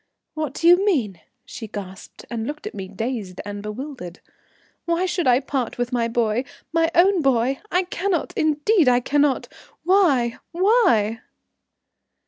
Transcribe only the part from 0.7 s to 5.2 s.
mean?" she gasped, and looked at me dazed and bewildered. "Why